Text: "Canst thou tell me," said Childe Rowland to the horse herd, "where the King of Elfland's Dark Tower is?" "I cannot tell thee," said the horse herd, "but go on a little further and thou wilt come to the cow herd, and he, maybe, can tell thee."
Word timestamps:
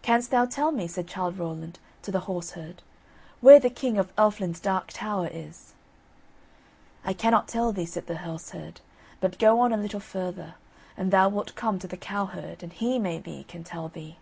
"Canst 0.00 0.30
thou 0.30 0.46
tell 0.46 0.72
me," 0.72 0.86
said 0.88 1.06
Childe 1.06 1.36
Rowland 1.36 1.78
to 2.00 2.10
the 2.10 2.20
horse 2.20 2.52
herd, 2.52 2.80
"where 3.42 3.60
the 3.60 3.68
King 3.68 3.98
of 3.98 4.10
Elfland's 4.16 4.58
Dark 4.58 4.86
Tower 4.88 5.28
is?" 5.30 5.74
"I 7.04 7.12
cannot 7.12 7.46
tell 7.46 7.70
thee," 7.70 7.84
said 7.84 8.06
the 8.06 8.16
horse 8.16 8.52
herd, 8.52 8.80
"but 9.20 9.38
go 9.38 9.60
on 9.60 9.70
a 9.70 9.76
little 9.76 10.00
further 10.00 10.54
and 10.96 11.10
thou 11.10 11.28
wilt 11.28 11.56
come 11.56 11.78
to 11.78 11.86
the 11.86 11.98
cow 11.98 12.24
herd, 12.24 12.62
and 12.62 12.72
he, 12.72 12.98
maybe, 12.98 13.44
can 13.48 13.62
tell 13.62 13.90
thee." 13.90 14.16